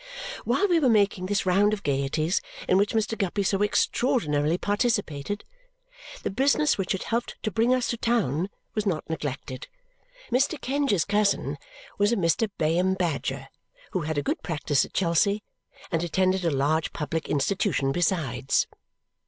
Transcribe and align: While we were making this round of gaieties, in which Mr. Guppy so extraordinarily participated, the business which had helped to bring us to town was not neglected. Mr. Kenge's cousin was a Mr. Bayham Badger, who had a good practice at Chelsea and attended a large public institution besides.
While 0.45 0.67
we 0.67 0.79
were 0.79 0.89
making 0.89 1.27
this 1.27 1.45
round 1.45 1.73
of 1.73 1.83
gaieties, 1.83 2.41
in 2.67 2.79
which 2.79 2.93
Mr. 2.95 3.15
Guppy 3.15 3.43
so 3.43 3.61
extraordinarily 3.61 4.57
participated, 4.57 5.45
the 6.23 6.31
business 6.31 6.75
which 6.75 6.93
had 6.93 7.03
helped 7.03 7.35
to 7.43 7.51
bring 7.51 7.71
us 7.71 7.89
to 7.89 7.97
town 7.97 8.49
was 8.73 8.87
not 8.87 9.07
neglected. 9.07 9.67
Mr. 10.31 10.59
Kenge's 10.59 11.05
cousin 11.05 11.59
was 11.99 12.11
a 12.11 12.15
Mr. 12.15 12.49
Bayham 12.57 12.95
Badger, 12.95 13.49
who 13.91 14.01
had 14.01 14.17
a 14.17 14.23
good 14.23 14.41
practice 14.41 14.83
at 14.85 14.93
Chelsea 14.93 15.43
and 15.91 16.03
attended 16.03 16.43
a 16.43 16.49
large 16.49 16.93
public 16.93 17.29
institution 17.29 17.91
besides. 17.91 18.65